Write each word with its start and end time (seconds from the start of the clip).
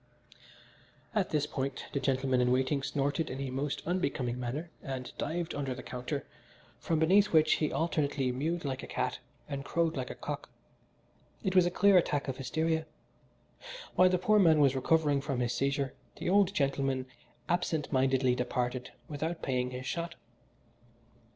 At 1.13 1.29
this 1.29 1.45
point 1.45 1.85
the 1.93 1.99
gentleman 1.99 2.41
in 2.41 2.51
waiting 2.51 2.81
snorted 2.81 3.29
in 3.29 3.39
a 3.39 3.51
most 3.51 3.83
unbecoming 3.85 4.39
manner, 4.39 4.71
and 4.81 5.15
dived 5.19 5.53
under 5.53 5.75
the 5.75 5.83
counter, 5.83 6.25
from 6.79 6.97
beneath 6.97 7.27
which 7.27 7.57
he 7.57 7.71
alternately 7.71 8.31
mewed 8.31 8.65
like 8.65 8.81
a 8.81 8.87
cat 8.87 9.19
and 9.47 9.63
crowed 9.63 9.95
like 9.95 10.09
a 10.09 10.15
cock. 10.15 10.49
It 11.43 11.55
was 11.55 11.67
a 11.67 11.69
clear 11.69 11.97
attack 11.99 12.27
of 12.27 12.37
hysteria. 12.37 12.87
While 13.95 14.09
the 14.09 14.17
poor 14.17 14.39
man 14.39 14.59
was 14.59 14.75
recovering 14.75 15.21
from 15.21 15.39
his 15.39 15.53
seizure 15.53 15.93
the 16.15 16.31
old 16.31 16.51
gentleman 16.51 17.05
absent 17.47 17.91
mindedly 17.93 18.33
departed 18.33 18.89
without 19.07 19.43
paying 19.43 19.69
his 19.69 19.85
shot. 19.85 20.15